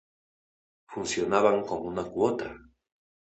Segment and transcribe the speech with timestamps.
[0.93, 2.49] Funcionaban con una cuota.